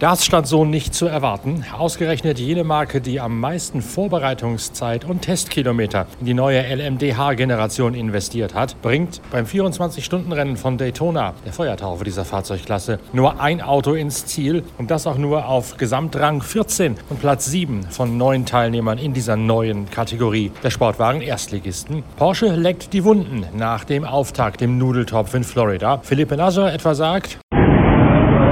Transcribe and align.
Das 0.00 0.24
stand 0.24 0.46
so 0.46 0.64
nicht 0.64 0.94
zu 0.94 1.08
erwarten. 1.08 1.62
Ausgerechnet 1.76 2.38
jene 2.38 2.64
Marke, 2.64 3.02
die 3.02 3.20
am 3.20 3.38
meisten 3.38 3.82
Vorbereitungszeit 3.82 5.04
und 5.04 5.20
Testkilometer 5.20 6.06
in 6.20 6.24
die 6.24 6.32
neue 6.32 6.62
LMDH-Generation 6.62 7.92
investiert 7.92 8.54
hat, 8.54 8.80
bringt 8.80 9.20
beim 9.30 9.44
24-Stunden-Rennen 9.44 10.56
von 10.56 10.78
Daytona, 10.78 11.34
der 11.44 11.52
Feuertaufe 11.52 12.04
dieser 12.04 12.24
Fahrzeugklasse, 12.24 12.98
nur 13.12 13.42
ein 13.42 13.60
Auto 13.60 13.92
ins 13.92 14.24
Ziel 14.24 14.62
und 14.78 14.90
das 14.90 15.06
auch 15.06 15.18
nur 15.18 15.44
auf 15.44 15.76
Gesamtrang 15.76 16.40
14 16.40 16.96
und 17.10 17.20
Platz 17.20 17.44
7 17.44 17.82
von 17.90 18.16
neun 18.16 18.46
Teilnehmern 18.46 18.96
in 18.96 19.12
dieser 19.12 19.36
neuen 19.36 19.90
Kategorie 19.90 20.50
der 20.62 20.70
Sportwagen-Erstligisten. 20.70 22.04
Porsche 22.16 22.46
leckt 22.46 22.94
die 22.94 23.04
Wunden 23.04 23.44
nach 23.54 23.84
dem 23.84 24.04
Auftakt 24.04 24.62
im 24.62 24.78
Nudeltopf 24.78 25.34
in 25.34 25.44
Florida. 25.44 26.00
Philippe 26.02 26.38
Nasser 26.38 26.72
etwa 26.72 26.94
sagt, 26.94 27.38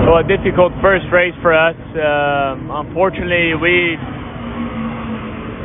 Well, 0.09 0.25
a 0.25 0.25
difficult 0.25 0.73
first 0.81 1.05
race 1.13 1.37
for 1.43 1.53
us. 1.53 1.77
Um, 1.77 2.73
unfortunately, 2.73 3.53
we 3.61 3.93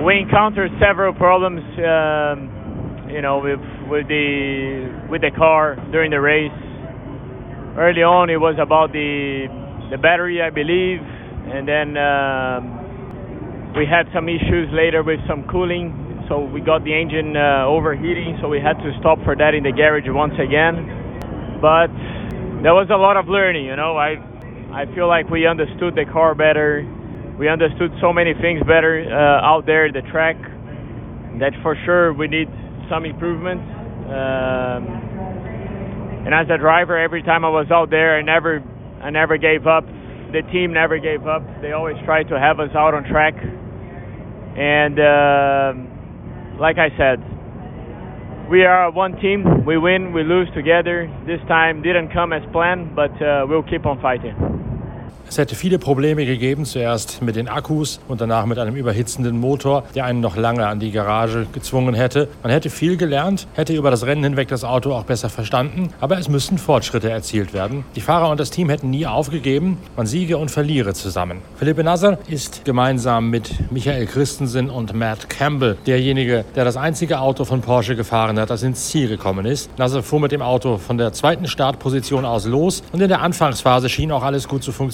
we 0.03 0.19
encountered 0.19 0.69
several 0.83 1.13
problems. 1.13 1.63
Um, 1.79 3.07
you 3.07 3.21
know, 3.21 3.39
with 3.39 3.63
with 3.88 4.09
the 4.11 5.07
with 5.07 5.21
the 5.21 5.31
car 5.31 5.79
during 5.93 6.11
the 6.11 6.19
race. 6.19 6.52
Early 7.79 8.03
on, 8.03 8.29
it 8.29 8.35
was 8.35 8.59
about 8.59 8.91
the 8.91 9.47
the 9.89 9.97
battery, 9.97 10.41
I 10.41 10.49
believe, 10.49 10.99
and 11.47 11.64
then 11.64 11.95
um, 11.95 13.73
we 13.80 13.88
had 13.88 14.11
some 14.11 14.27
issues 14.27 14.67
later 14.75 15.08
with 15.08 15.23
some 15.25 15.47
cooling. 15.47 15.95
So 16.27 16.44
we 16.44 16.59
got 16.59 16.83
the 16.83 16.91
engine 16.91 17.38
uh, 17.39 17.64
overheating, 17.64 18.39
so 18.41 18.49
we 18.49 18.59
had 18.59 18.75
to 18.83 18.91
stop 18.99 19.23
for 19.23 19.38
that 19.39 19.55
in 19.55 19.64
the 19.64 19.71
garage 19.71 20.11
once 20.11 20.36
again. 20.36 20.83
But 21.64 21.88
there 22.59 22.75
was 22.75 22.91
a 22.91 22.99
lot 22.99 23.16
of 23.16 23.31
learning, 23.31 23.71
you 23.71 23.77
know. 23.77 23.95
I 23.95 24.33
I 24.73 24.85
feel 24.95 25.07
like 25.07 25.29
we 25.29 25.45
understood 25.45 25.93
the 25.93 26.05
car 26.11 26.33
better. 26.33 26.81
We 27.38 27.47
understood 27.47 27.93
so 28.02 28.11
many 28.11 28.33
things 28.33 28.59
better 28.66 29.05
uh, 29.05 29.45
out 29.45 29.67
there 29.67 29.91
the 29.91 30.02
track. 30.09 30.35
That 31.38 31.53
for 31.61 31.77
sure 31.85 32.11
we 32.11 32.27
need 32.27 32.49
some 32.89 33.05
improvement. 33.05 33.61
Um, 34.09 34.83
and 36.25 36.33
as 36.33 36.47
a 36.49 36.57
driver, 36.57 36.97
every 36.97 37.21
time 37.21 37.45
I 37.45 37.49
was 37.49 37.67
out 37.69 37.91
there, 37.91 38.17
I 38.17 38.23
never, 38.23 38.63
I 39.02 39.11
never 39.11 39.38
gave 39.38 39.67
up. 39.67 39.85
The 39.85 40.41
team 40.52 40.73
never 40.73 40.97
gave 40.97 41.27
up. 41.27 41.43
They 41.61 41.73
always 41.73 41.97
tried 42.05 42.30
to 42.30 42.39
have 42.39 42.59
us 42.59 42.73
out 42.73 42.95
on 42.95 43.03
track. 43.05 43.35
And 43.37 44.97
uh, 44.97 46.59
like 46.59 46.77
I 46.81 46.89
said, 46.97 47.21
we 48.49 48.65
are 48.65 48.91
one 48.91 49.21
team. 49.21 49.65
We 49.65 49.77
win, 49.77 50.13
we 50.13 50.23
lose 50.23 50.47
together. 50.55 51.13
This 51.27 51.39
time 51.47 51.83
didn't 51.83 52.11
come 52.11 52.33
as 52.33 52.41
planned, 52.52 52.95
but 52.95 53.11
uh, 53.21 53.45
we'll 53.47 53.63
keep 53.63 53.85
on 53.85 54.02
fighting. 54.02 54.62
Es 55.33 55.39
hätte 55.39 55.55
viele 55.55 55.79
Probleme 55.79 56.27
gegeben, 56.27 56.63
zuerst 56.63 57.23
mit 57.23 57.35
den 57.35 57.47
Akkus 57.47 57.99
und 58.07 58.21
danach 58.21 58.45
mit 58.45 58.59
einem 58.59 58.75
überhitzenden 58.75 59.39
Motor, 59.39 59.83
der 59.95 60.05
einen 60.05 60.21
noch 60.21 60.37
lange 60.37 60.67
an 60.67 60.79
die 60.79 60.91
Garage 60.91 61.47
gezwungen 61.51 61.95
hätte. 61.95 62.27
Man 62.43 62.51
hätte 62.51 62.69
viel 62.69 62.97
gelernt, 62.97 63.47
hätte 63.55 63.73
über 63.73 63.89
das 63.89 64.05
Rennen 64.05 64.23
hinweg 64.23 64.49
das 64.49 64.63
Auto 64.63 64.93
auch 64.93 65.05
besser 65.05 65.29
verstanden, 65.29 65.89
aber 65.99 66.19
es 66.19 66.29
müssten 66.29 66.59
Fortschritte 66.59 67.09
erzielt 67.09 67.51
werden. 67.51 67.83
Die 67.95 68.01
Fahrer 68.01 68.29
und 68.29 68.39
das 68.39 68.51
Team 68.51 68.69
hätten 68.69 68.91
nie 68.91 69.07
aufgegeben, 69.07 69.79
man 69.97 70.05
siege 70.05 70.37
und 70.37 70.51
verliere 70.51 70.93
zusammen. 70.93 71.39
Philippe 71.57 71.83
Nasser 71.83 72.19
ist 72.27 72.63
gemeinsam 72.63 73.31
mit 73.31 73.71
Michael 73.71 74.05
Christensen 74.05 74.69
und 74.69 74.93
Matt 74.93 75.31
Campbell 75.31 75.77
derjenige, 75.87 76.45
der 76.55 76.63
das 76.63 76.77
einzige 76.77 77.19
Auto 77.19 77.43
von 77.43 77.61
Porsche 77.61 77.95
gefahren 77.95 78.37
hat, 78.37 78.52
das 78.52 78.61
ins 78.61 78.89
Ziel 78.89 79.08
gekommen 79.08 79.47
ist. 79.47 79.75
Nasser 79.80 80.03
fuhr 80.03 80.19
mit 80.19 80.31
dem 80.31 80.43
Auto 80.43 80.77
von 80.77 80.99
der 80.99 81.11
zweiten 81.11 81.47
Startposition 81.47 82.23
aus 82.23 82.45
los 82.45 82.83
und 82.92 83.02
in 83.02 83.09
der 83.09 83.23
Anfangsphase 83.23 83.89
schien 83.89 84.11
auch 84.11 84.21
alles 84.21 84.47
gut 84.47 84.63
zu 84.63 84.71
funktionieren. 84.71 84.92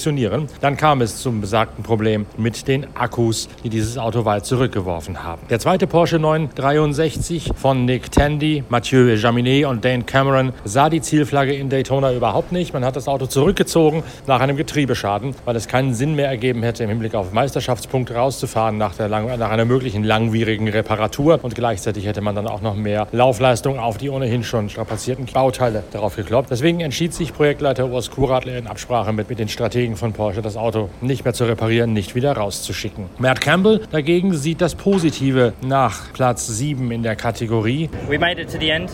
Dann 0.62 0.78
kam 0.78 1.02
es 1.02 1.18
zum 1.22 1.42
besagten 1.42 1.84
Problem 1.84 2.26
mit 2.38 2.68
den 2.68 2.88
Akkus, 2.96 3.50
die 3.64 3.70
dieses 3.70 3.98
Auto 3.98 4.26
weit 4.26 4.46
zurückgeworfen 4.46 5.24
haben. 5.24 5.42
Der 5.50 5.60
zweite 5.60 5.88
Porsche 5.88 6.20
963 6.20 7.52
von 7.56 7.86
Nick 7.86 8.12
Tandy, 8.12 8.64
Mathieu 8.70 9.14
Jaminet 9.14 9.66
und 9.66 9.84
Dane 9.84 10.04
Cameron 10.04 10.54
sah 10.64 10.90
die 10.90 11.02
Zielflagge 11.02 11.54
in 11.54 11.70
Daytona 11.70 12.14
überhaupt 12.14 12.52
nicht. 12.52 12.74
Man 12.74 12.86
hat 12.86 12.96
das 12.96 13.08
Auto 13.08 13.26
zurückgezogen 13.26 14.04
nach 14.28 14.40
einem 14.40 14.58
Getriebeschaden, 14.58 15.36
weil 15.46 15.56
es 15.56 15.68
keinen 15.68 15.94
Sinn 15.94 16.16
mehr 16.16 16.28
ergeben 16.28 16.64
hätte, 16.64 16.84
im 16.84 16.90
Hinblick 16.90 17.16
auf 17.16 17.34
Meisterschaftspunkte 17.34 18.16
rauszufahren 18.16 18.78
nach, 18.78 18.96
der 18.96 19.10
nach 19.10 19.52
einer 19.52 19.66
möglichen 19.66 20.04
langwierigen 20.04 20.68
Reparatur. 20.68 21.40
Und 21.42 21.56
gleichzeitig 21.56 22.06
hätte 22.06 22.22
man 22.22 22.36
dann 22.36 22.48
auch 22.48 22.62
noch 22.62 22.76
mehr 22.76 23.08
Laufleistung 23.12 23.80
auf 23.80 23.98
die 23.98 24.10
ohnehin 24.10 24.44
schon 24.44 24.70
strapazierten 24.70 25.26
Bauteile 25.26 25.84
darauf 25.92 26.16
gekloppt. 26.16 26.50
Deswegen 26.52 26.80
entschied 26.80 27.14
sich 27.14 27.34
Projektleiter 27.34 27.90
Urs 27.90 28.12
Kuradler 28.12 28.58
in 28.58 28.68
Absprache 28.68 29.14
mit, 29.14 29.30
mit 29.30 29.40
den 29.40 29.50
Strategen 29.50 29.89
von 29.96 30.14
Porsche, 30.14 30.42
das 30.42 30.58
Auto 30.58 30.90
nicht 31.02 31.24
mehr 31.24 31.34
zu 31.34 31.46
reparieren, 31.46 31.94
nicht 31.94 32.16
wieder 32.16 32.34
rauszuschicken. 32.34 33.06
Matt 33.18 33.42
Campbell 33.42 33.82
dagegen 33.92 34.34
sieht 34.34 34.62
das 34.62 34.76
Positive 34.76 35.54
nach 35.62 36.14
Platz 36.14 36.48
7 36.48 36.92
in 36.92 37.04
der 37.04 37.16
Kategorie. 37.16 37.90
We 38.08 38.18
made 38.18 38.42
it 38.42 38.52
to 38.52 38.60
the 38.60 38.70
end. 38.70 38.92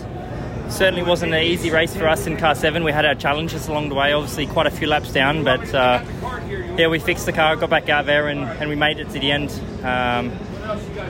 Certainly 0.69 1.03
wasn't 1.03 1.33
an 1.33 1.43
easy 1.43 1.69
race 1.69 1.95
for 1.95 2.07
us 2.07 2.25
in 2.25 2.37
car 2.37 2.55
seven. 2.55 2.83
We 2.83 2.91
had 2.91 3.05
our 3.05 3.15
challenges 3.15 3.67
along 3.67 3.89
the 3.89 3.95
way, 3.95 4.13
obviously 4.13 4.47
quite 4.47 4.65
a 4.65 4.71
few 4.71 4.87
laps 4.87 5.13
down, 5.13 5.43
but 5.43 5.73
uh, 5.73 6.01
yeah, 6.75 6.87
we 6.87 6.99
fixed 6.99 7.27
the 7.27 7.33
car, 7.33 7.55
got 7.55 7.69
back 7.69 7.87
out 7.87 8.07
there, 8.07 8.27
and, 8.27 8.41
and 8.59 8.67
we 8.67 8.75
made 8.75 8.99
it 8.99 9.09
to 9.11 9.19
the 9.19 9.31
end. 9.31 9.51
Um, 9.83 10.31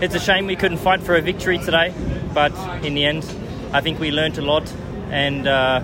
it's 0.02 0.14
a 0.14 0.20
shame 0.20 0.46
we 0.46 0.58
couldn't 0.58 0.80
fight 0.80 1.02
for 1.02 1.16
a 1.16 1.22
victory 1.22 1.58
today, 1.58 1.94
but 2.34 2.54
in 2.84 2.96
the 2.96 3.06
end, 3.06 3.26
I 3.72 3.80
think 3.80 4.00
we 4.00 4.12
learned 4.12 4.38
a 4.38 4.42
lot, 4.42 4.72
and 5.10 5.48
uh, 5.48 5.82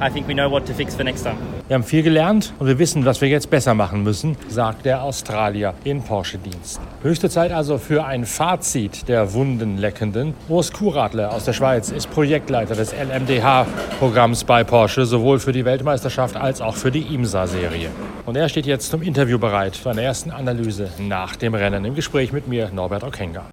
I 0.00 0.08
think 0.08 0.26
we 0.26 0.32
know 0.32 0.48
what 0.48 0.66
to 0.66 0.74
fix 0.74 0.94
for 0.94 1.04
next 1.04 1.22
time. 1.22 1.38
Wir 1.70 1.76
haben 1.76 1.84
viel 1.84 2.02
gelernt 2.02 2.52
und 2.58 2.66
wir 2.66 2.80
wissen, 2.80 3.04
was 3.04 3.20
wir 3.20 3.28
jetzt 3.28 3.48
besser 3.48 3.74
machen 3.74 4.02
müssen, 4.02 4.36
sagt 4.48 4.84
der 4.84 5.04
Australier 5.04 5.72
in 5.84 6.02
Porsche-Diensten. 6.02 6.82
Höchste 7.04 7.30
Zeit 7.30 7.52
also 7.52 7.78
für 7.78 8.04
ein 8.04 8.24
Fazit 8.24 9.06
der 9.06 9.34
Wundenleckenden. 9.34 10.34
Urs 10.48 10.72
Kuradler 10.72 11.32
aus 11.32 11.44
der 11.44 11.52
Schweiz 11.52 11.92
ist 11.92 12.10
Projektleiter 12.10 12.74
des 12.74 12.92
LMDH-Programms 12.92 14.42
bei 14.42 14.64
Porsche, 14.64 15.06
sowohl 15.06 15.38
für 15.38 15.52
die 15.52 15.64
Weltmeisterschaft 15.64 16.36
als 16.36 16.60
auch 16.60 16.74
für 16.74 16.90
die 16.90 17.02
IMSA-Serie. 17.02 17.90
Und 18.26 18.36
er 18.36 18.48
steht 18.48 18.66
jetzt 18.66 18.90
zum 18.90 19.00
Interview 19.00 19.38
bereit 19.38 19.76
für 19.76 19.90
eine 19.90 20.02
ersten 20.02 20.32
Analyse 20.32 20.90
nach 20.98 21.36
dem 21.36 21.54
Rennen 21.54 21.84
im 21.84 21.94
Gespräch 21.94 22.32
mit 22.32 22.48
mir, 22.48 22.68
Norbert 22.74 23.04
Okenga. 23.04 23.44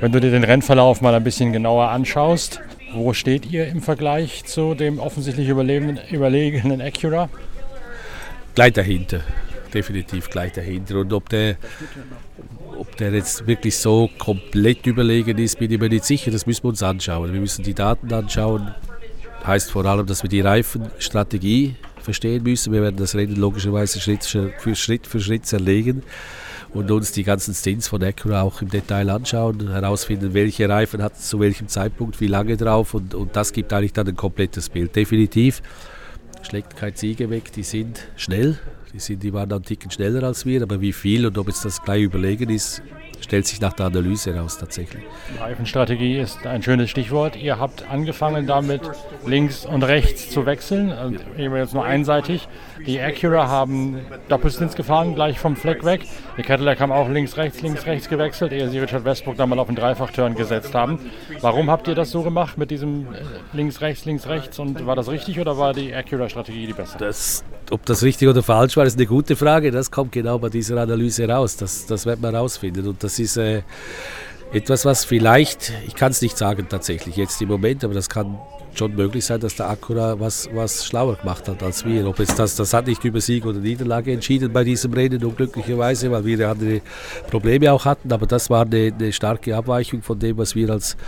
Wenn 0.00 0.12
du 0.12 0.20
dir 0.20 0.30
den 0.30 0.44
Rennverlauf 0.44 1.00
mal 1.00 1.12
ein 1.12 1.24
bisschen 1.24 1.52
genauer 1.52 1.88
anschaust, 1.88 2.60
wo 2.94 3.12
steht 3.12 3.50
ihr 3.50 3.66
im 3.68 3.82
Vergleich 3.82 4.44
zu 4.44 4.74
dem 4.74 4.98
offensichtlich 4.98 5.48
überlegenen 5.48 6.80
Acura? 6.80 7.28
Gleich 8.54 8.72
dahinter, 8.72 9.20
definitiv 9.72 10.30
gleich 10.30 10.52
dahinter. 10.52 10.96
Und 10.96 11.12
ob 11.12 11.28
der, 11.28 11.56
ob 12.78 12.96
der 12.96 13.12
jetzt 13.12 13.46
wirklich 13.46 13.76
so 13.76 14.10
komplett 14.18 14.86
überlegen 14.86 15.38
ist, 15.38 15.58
bin 15.58 15.70
ich 15.70 15.78
mir 15.78 15.88
nicht 15.88 16.04
sicher. 16.04 16.30
Das 16.30 16.46
müssen 16.46 16.64
wir 16.64 16.70
uns 16.70 16.82
anschauen. 16.82 17.32
Wir 17.32 17.40
müssen 17.40 17.62
die 17.62 17.74
Daten 17.74 18.12
anschauen. 18.12 18.74
Heißt 19.46 19.70
vor 19.70 19.84
allem, 19.86 20.06
dass 20.06 20.22
wir 20.22 20.30
die 20.30 20.40
Reifenstrategie 20.40 21.76
verstehen 22.02 22.42
müssen. 22.42 22.72
Wir 22.72 22.82
werden 22.82 22.96
das 22.96 23.14
Rennen 23.14 23.36
logischerweise 23.36 24.00
Schritt 24.00 24.24
für 24.24 24.74
Schritt 24.74 25.06
für 25.06 25.20
Schritt 25.20 25.46
zerlegen 25.46 26.02
und 26.74 26.90
uns 26.90 27.12
die 27.12 27.24
ganzen 27.24 27.54
Stints 27.54 27.88
von 27.88 28.02
Acura 28.02 28.42
auch 28.42 28.60
im 28.62 28.68
Detail 28.68 29.10
anschauen, 29.10 29.70
herausfinden, 29.70 30.34
welche 30.34 30.68
Reifen 30.68 31.02
hat 31.02 31.20
zu 31.20 31.40
welchem 31.40 31.68
Zeitpunkt, 31.68 32.20
wie 32.20 32.26
lange 32.26 32.56
drauf 32.56 32.94
und, 32.94 33.14
und 33.14 33.36
das 33.36 33.52
gibt 33.52 33.72
eigentlich 33.72 33.92
dann 33.92 34.08
ein 34.08 34.16
komplettes 34.16 34.68
Bild. 34.68 34.94
Definitiv 34.94 35.62
schlägt 36.42 36.76
kein 36.76 36.94
Siege 36.94 37.30
weg, 37.30 37.52
die 37.52 37.62
sind 37.62 38.08
schnell, 38.16 38.58
die, 38.92 39.00
sind, 39.00 39.22
die 39.22 39.32
waren 39.32 39.52
einen 39.52 39.64
Ticken 39.64 39.90
schneller 39.90 40.22
als 40.22 40.46
wir, 40.46 40.62
aber 40.62 40.80
wie 40.80 40.92
viel 40.92 41.26
und 41.26 41.36
ob 41.38 41.48
jetzt 41.48 41.64
das 41.64 41.82
gleich 41.82 42.02
überlegen 42.02 42.50
ist, 42.50 42.82
stellt 43.20 43.46
sich 43.46 43.60
nach 43.60 43.72
der 43.72 43.86
Analyse 43.86 44.34
heraus 44.34 44.58
tatsächlich. 44.58 45.02
Reifenstrategie 45.40 46.18
ist 46.18 46.46
ein 46.46 46.62
schönes 46.62 46.90
Stichwort. 46.90 47.36
Ihr 47.36 47.58
habt 47.58 47.88
angefangen 47.90 48.46
damit, 48.46 48.82
links 49.26 49.66
und 49.66 49.82
rechts 49.82 50.30
zu 50.30 50.46
wechseln. 50.46 50.92
Also 50.92 51.16
jetzt 51.36 51.74
nur 51.74 51.84
einseitig. 51.84 52.48
Die 52.86 53.00
Acura 53.00 53.48
haben 53.48 53.98
Doppelstints 54.28 54.76
gefahren, 54.76 55.14
gleich 55.14 55.38
vom 55.38 55.56
Fleck 55.56 55.84
weg. 55.84 56.02
Die 56.36 56.42
Cadillac 56.42 56.80
haben 56.80 56.92
auch 56.92 57.08
links, 57.08 57.36
rechts, 57.36 57.60
links, 57.62 57.86
rechts 57.86 58.08
gewechselt, 58.08 58.52
ehe 58.52 58.68
sie 58.70 58.78
Richard 58.78 59.04
Westbrook 59.04 59.36
dann 59.36 59.48
mal 59.48 59.58
auf 59.58 59.66
den 59.66 59.76
Dreifachturn 59.76 60.34
gesetzt 60.34 60.74
haben. 60.74 60.98
Warum 61.40 61.70
habt 61.70 61.88
ihr 61.88 61.94
das 61.94 62.10
so 62.10 62.22
gemacht 62.22 62.58
mit 62.58 62.70
diesem 62.70 63.06
äh, 63.12 63.18
links, 63.52 63.80
rechts, 63.80 64.04
links, 64.04 64.26
rechts? 64.28 64.58
Und 64.58 64.86
war 64.86 64.96
das 64.96 65.08
richtig 65.08 65.40
oder 65.40 65.58
war 65.58 65.74
die 65.74 65.94
Acura-Strategie 65.94 66.66
die 66.66 66.72
bessere? 66.72 66.98
Das, 66.98 67.44
ob 67.70 67.84
das 67.86 68.02
richtig 68.02 68.28
oder 68.28 68.42
falsch 68.42 68.76
war, 68.76 68.84
ist 68.84 68.96
eine 68.96 69.06
gute 69.06 69.36
Frage. 69.36 69.70
Das 69.70 69.90
kommt 69.90 70.12
genau 70.12 70.38
bei 70.38 70.48
dieser 70.48 70.80
Analyse 70.80 71.28
raus. 71.28 71.56
Das, 71.56 71.86
das 71.86 72.06
wird 72.06 72.20
man 72.20 72.34
herausfinden. 72.34 72.86
Und 72.86 73.02
das 73.08 73.18
ist 73.18 73.38
äh, 73.38 73.62
etwas, 74.52 74.84
was 74.84 75.06
vielleicht, 75.06 75.72
ich 75.86 75.94
kann 75.94 76.10
es 76.10 76.20
nicht 76.20 76.36
sagen 76.36 76.66
tatsächlich 76.68 77.16
jetzt 77.16 77.40
im 77.40 77.48
Moment, 77.48 77.82
aber 77.82 77.94
das 77.94 78.10
kann 78.10 78.38
schon 78.74 78.94
möglich 78.94 79.24
sein, 79.24 79.40
dass 79.40 79.56
der 79.56 79.70
Acura 79.70 80.20
was, 80.20 80.46
was 80.52 80.84
schlauer 80.86 81.16
gemacht 81.16 81.48
hat 81.48 81.62
als 81.62 81.86
wir. 81.86 82.06
Ob 82.06 82.18
jetzt 82.18 82.38
das, 82.38 82.54
das 82.54 82.74
hat 82.74 82.86
nicht 82.86 83.02
über 83.04 83.22
Sieg 83.22 83.46
oder 83.46 83.60
Niederlage 83.60 84.12
entschieden 84.12 84.52
bei 84.52 84.62
diesem 84.62 84.92
Rennen, 84.92 85.24
unglücklicherweise, 85.24 86.12
weil 86.12 86.26
wir 86.26 86.50
andere 86.50 86.82
Probleme 87.30 87.72
auch 87.72 87.86
hatten. 87.86 88.12
Aber 88.12 88.26
das 88.26 88.50
war 88.50 88.66
eine, 88.66 88.92
eine 88.94 89.10
starke 89.10 89.56
Abweichung 89.56 90.02
von 90.02 90.18
dem, 90.18 90.36
was 90.36 90.54
wir 90.54 90.68
als 90.68 90.98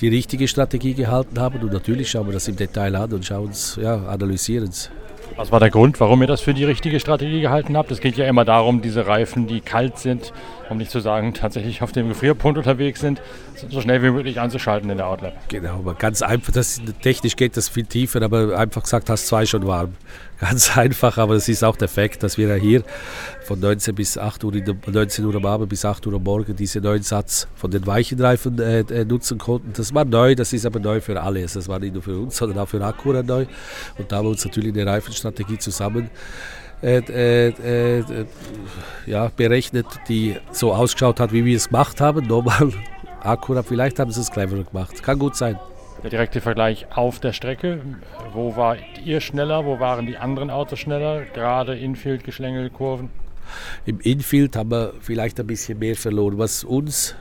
die 0.00 0.08
richtige 0.08 0.48
Strategie 0.48 0.94
gehalten 0.94 1.38
haben. 1.38 1.60
Und 1.60 1.72
natürlich 1.72 2.10
schauen 2.10 2.26
wir 2.26 2.32
das 2.32 2.48
im 2.48 2.56
Detail 2.56 2.96
an 2.96 3.12
und 3.12 3.26
schauen 3.26 3.50
es, 3.50 3.78
ja, 3.80 4.06
analysieren 4.06 4.68
es. 4.68 4.90
Was 5.36 5.50
war 5.50 5.60
der 5.60 5.70
Grund, 5.70 5.98
warum 6.00 6.20
ihr 6.22 6.26
das 6.26 6.40
für 6.40 6.52
die 6.52 6.64
richtige 6.64 7.00
Strategie 7.00 7.40
gehalten 7.40 7.76
habt? 7.76 7.90
Es 7.90 8.00
geht 8.00 8.16
ja 8.16 8.26
immer 8.26 8.44
darum, 8.44 8.82
diese 8.82 9.06
Reifen, 9.06 9.46
die 9.46 9.60
kalt 9.60 9.98
sind, 9.98 10.32
um 10.72 10.78
nicht 10.78 10.90
zu 10.90 11.00
sagen, 11.00 11.34
tatsächlich 11.34 11.82
auf 11.82 11.92
dem 11.92 12.08
Gefrierpunkt 12.08 12.58
unterwegs 12.58 13.00
sind, 13.00 13.22
so 13.70 13.80
schnell 13.80 14.02
wie 14.02 14.10
möglich 14.10 14.40
anzuschalten 14.40 14.90
in 14.90 14.96
der 14.96 15.06
Outlap. 15.06 15.48
Genau, 15.48 15.74
aber 15.74 15.94
ganz 15.94 16.22
einfach, 16.22 16.52
das, 16.52 16.80
technisch 17.02 17.36
geht 17.36 17.56
das 17.56 17.68
viel 17.68 17.84
tiefer, 17.84 18.20
aber 18.22 18.58
einfach 18.58 18.82
gesagt, 18.82 19.08
hast 19.08 19.28
zwei 19.28 19.46
schon 19.46 19.66
warm. 19.66 19.94
Ganz 20.42 20.76
einfach, 20.76 21.18
aber 21.18 21.34
es 21.34 21.48
ist 21.48 21.62
auch 21.62 21.76
der 21.76 21.86
Fakt, 21.86 22.24
dass 22.24 22.36
wir 22.36 22.48
ja 22.48 22.56
hier 22.56 22.82
von 23.44 23.60
19 23.60 23.94
bis 23.94 24.18
8 24.18 24.42
Uhr, 24.42 24.52
19 24.52 25.24
Uhr 25.24 25.36
am 25.36 25.46
Abend 25.46 25.68
bis 25.68 25.84
8 25.84 26.04
Uhr 26.04 26.14
am 26.14 26.24
Morgen 26.24 26.56
diesen 26.56 26.82
neuen 26.82 27.04
Satz 27.04 27.46
von 27.54 27.70
den 27.70 27.86
weichen 27.86 28.20
Reifen 28.20 28.58
äh, 28.58 28.80
äh, 28.80 29.04
nutzen 29.04 29.38
konnten. 29.38 29.72
Das 29.72 29.94
war 29.94 30.04
neu, 30.04 30.34
das 30.34 30.52
ist 30.52 30.66
aber 30.66 30.80
neu 30.80 31.00
für 31.00 31.22
alle. 31.22 31.42
Das 31.42 31.68
war 31.68 31.78
nicht 31.78 31.94
nur 31.94 32.02
für 32.02 32.18
uns, 32.18 32.36
sondern 32.36 32.58
auch 32.58 32.68
für 32.68 32.84
Acura 32.84 33.22
neu. 33.22 33.46
Und 33.98 34.10
da 34.10 34.16
haben 34.16 34.26
wir 34.26 34.30
uns 34.30 34.44
natürlich 34.44 34.72
eine 34.74 34.84
Reifenstrategie 34.84 35.58
zusammen 35.58 36.10
äh, 36.82 36.98
äh, 36.98 37.48
äh, 37.48 38.26
ja, 39.06 39.30
berechnet, 39.36 39.86
die 40.08 40.36
so 40.50 40.72
ausgeschaut 40.72 41.20
hat, 41.20 41.32
wie 41.32 41.44
wir 41.44 41.56
es 41.56 41.68
gemacht 41.68 42.00
haben. 42.00 42.26
Normal 42.26 42.72
Acura, 43.20 43.62
vielleicht 43.64 43.98
haben 43.98 44.10
sie 44.10 44.20
es 44.20 44.30
cleverer 44.30 44.64
gemacht. 44.64 45.02
Kann 45.02 45.18
gut 45.18 45.36
sein. 45.36 45.58
Der 46.02 46.10
direkte 46.10 46.40
Vergleich 46.40 46.86
auf 46.94 47.20
der 47.20 47.32
Strecke. 47.32 47.80
Wo 48.32 48.56
war 48.56 48.76
ihr 49.04 49.20
schneller? 49.20 49.64
Wo 49.64 49.78
waren 49.78 50.06
die 50.06 50.16
anderen 50.16 50.50
Autos 50.50 50.80
schneller? 50.80 51.22
Gerade 51.32 51.78
Infield, 51.78 52.24
Geschlängel, 52.24 52.70
Kurven? 52.70 53.10
Im 53.86 54.00
Infield 54.00 54.56
haben 54.56 54.72
wir 54.72 54.94
vielleicht 55.00 55.38
ein 55.38 55.46
bisschen 55.46 55.78
mehr 55.78 55.94
verloren. 55.94 56.38
Was 56.38 56.64
uns 56.64 57.14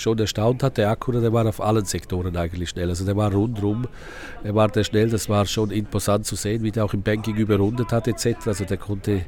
schon 0.00 0.18
erstaunt 0.18 0.62
hat, 0.62 0.76
der 0.76 0.90
Acura, 0.90 1.20
der 1.20 1.32
war 1.32 1.46
auf 1.46 1.60
allen 1.60 1.84
Sektoren 1.84 2.36
eigentlich 2.36 2.70
schnell. 2.70 2.88
Also 2.88 3.04
der 3.04 3.16
war 3.16 3.32
rundrum, 3.32 3.86
er 4.42 4.54
war 4.54 4.68
der 4.68 4.84
schnell, 4.84 5.10
das 5.10 5.28
war 5.28 5.46
schon 5.46 5.70
imposant 5.70 6.26
zu 6.26 6.36
sehen, 6.36 6.62
wie 6.62 6.70
der 6.70 6.84
auch 6.84 6.94
im 6.94 7.02
Banking 7.02 7.36
überrundet 7.36 7.92
hat 7.92 8.08
etc. 8.08 8.46
Also 8.46 8.64
der 8.64 8.76
konnte 8.76 9.26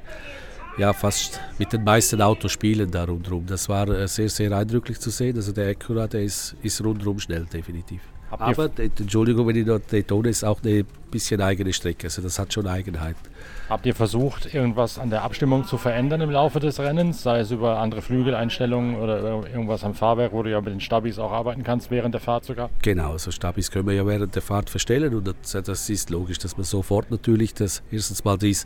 ja 0.79 0.93
fast 0.93 1.41
mit 1.59 1.73
den 1.73 1.85
meisten 1.85 2.21
Autos 2.21 2.53
spielen 2.53 2.91
da 2.91 3.05
rundherum. 3.05 3.47
Das 3.47 3.69
war 3.69 3.89
äh, 3.89 4.09
sehr, 4.09 4.29
sehr 4.29 4.53
eindrücklich 4.53 4.99
zu 4.99 5.11
sehen. 5.11 5.37
Also 5.37 5.53
der 5.53 5.69
Acura, 5.69 6.07
der 6.07 6.23
ist, 6.23 6.57
ist 6.63 6.83
rundherum 6.83 7.19
schnell, 7.19 7.47
definitiv. 7.53 8.01
Aber, 8.33 8.71
Entschuldigung, 8.79 9.47
wenn 9.47 9.57
ich 9.57 9.67
dort 9.67 9.93
Daytona 9.93 10.31
ist 10.31 10.43
auch 10.43 10.63
eine 10.63 10.85
bisschen 11.11 11.43
eigene 11.43 11.73
Strecke, 11.75 12.07
also 12.07 12.23
das 12.23 12.39
hat 12.39 12.53
schon 12.53 12.67
Eigenheiten. 12.67 13.21
Habt 13.69 13.85
ihr 13.85 13.95
versucht, 13.95 14.55
irgendwas 14.55 14.99
an 14.99 15.11
der 15.11 15.23
Abstimmung 15.23 15.67
zu 15.67 15.77
verändern 15.77 16.23
im 16.23 16.31
Laufe 16.31 16.59
des 16.59 16.81
Rennens, 16.81 17.23
sei 17.23 17.41
es 17.41 17.51
über 17.51 17.79
andere 17.79 18.01
Flügeleinstellungen 18.01 18.97
oder 18.97 19.47
irgendwas 19.47 19.85
am 19.85 19.95
Fahrwerk, 19.95 20.33
wo 20.33 20.43
du 20.43 20.51
ja 20.51 20.61
mit 20.63 20.73
den 20.73 20.81
Stabis 20.81 21.19
auch 21.19 21.31
arbeiten 21.31 21.63
kannst 21.63 21.91
während 21.91 22.15
der 22.15 22.23
Fahrt 22.23 22.45
sogar? 22.47 22.71
Genau, 22.81 23.09
so 23.09 23.13
also 23.13 23.31
Stabis 23.33 23.71
können 23.71 23.87
wir 23.87 23.95
ja 23.95 24.07
während 24.07 24.35
der 24.35 24.43
Fahrt 24.43 24.71
verstellen 24.71 25.15
und 25.15 25.29
das, 25.29 25.65
das 25.65 25.91
ist 25.91 26.09
logisch, 26.09 26.39
dass 26.39 26.57
man 26.57 26.65
sofort 26.65 27.11
natürlich 27.11 27.53
das 27.53 27.83
erstens 27.91 28.25
mal 28.25 28.39
dies, 28.39 28.65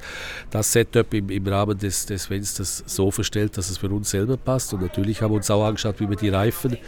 das 0.50 0.72
Setup 0.72 1.12
im, 1.12 1.28
im 1.28 1.46
Rahmen 1.46 1.76
des, 1.76 2.06
des 2.06 2.26
Fensters 2.26 2.84
so 2.86 3.10
verstellt, 3.10 3.58
dass 3.58 3.68
es 3.68 3.78
für 3.78 3.88
uns 3.88 4.10
selber 4.10 4.36
passt 4.36 4.72
und 4.72 4.82
natürlich 4.82 5.22
haben 5.22 5.32
wir 5.32 5.36
uns 5.36 5.50
auch 5.50 5.64
angeschaut, 5.64 5.98
wie 5.98 6.08
wir 6.08 6.16
die 6.16 6.28
Reifen 6.28 6.78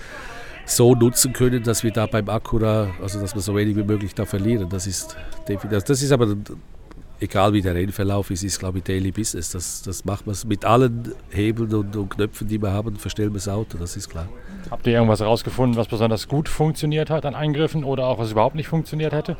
so 0.68 0.94
nutzen 0.94 1.32
können, 1.32 1.62
dass 1.62 1.82
wir 1.82 1.90
da 1.90 2.06
beim 2.06 2.28
Acura, 2.28 2.88
also 3.02 3.20
dass 3.20 3.34
wir 3.34 3.42
so 3.42 3.56
wenig 3.56 3.76
wie 3.76 3.82
möglich 3.82 4.14
da 4.14 4.24
verlieren. 4.24 4.68
Das 4.68 4.86
ist 4.86 5.16
das 5.70 6.02
ist 6.02 6.12
aber 6.12 6.36
egal 7.20 7.52
wie 7.52 7.62
der 7.62 7.74
Rennverlauf 7.74 8.30
ist, 8.30 8.44
ist 8.44 8.58
glaube 8.58 8.78
ich 8.78 8.84
Daily 8.84 9.10
Business. 9.10 9.50
Das, 9.50 9.82
das 9.82 10.04
macht 10.04 10.26
man 10.26 10.36
mit 10.46 10.64
allen 10.64 11.12
Hebeln 11.30 11.74
und, 11.74 11.96
und 11.96 12.10
Knöpfen, 12.10 12.48
die 12.48 12.60
wir 12.60 12.72
haben, 12.72 12.96
verstellen 12.96 13.30
wir 13.30 13.38
das 13.38 13.48
Auto, 13.48 13.78
das 13.78 13.96
ist 13.96 14.08
klar. 14.08 14.28
Habt 14.70 14.86
ihr 14.86 14.94
irgendwas 14.94 15.20
herausgefunden, 15.20 15.76
was 15.76 15.88
besonders 15.88 16.28
gut 16.28 16.48
funktioniert 16.48 17.10
hat 17.10 17.24
an 17.24 17.34
Eingriffen 17.34 17.84
oder 17.84 18.06
auch 18.06 18.18
was 18.18 18.32
überhaupt 18.32 18.54
nicht 18.54 18.68
funktioniert 18.68 19.12
hätte? 19.12 19.36